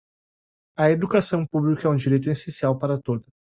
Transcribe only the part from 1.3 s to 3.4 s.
pública é um direito essencial para todos.